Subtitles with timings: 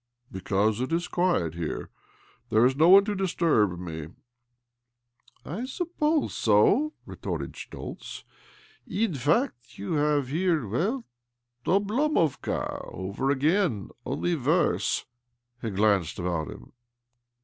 [0.31, 1.91] "Because it is quiet here—
[2.49, 4.07] there is no one to disturb me.""
[5.59, 8.23] I suppose so," retorted Schtoltz."
[9.03, 11.05] In fact, you have here— well,
[11.67, 15.05] Oblomovka over again, only worse."
[15.61, 16.71] He glanced about him.